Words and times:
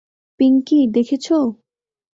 পিঙ্কি, 0.39 0.79
দেখেছ। 0.93 1.27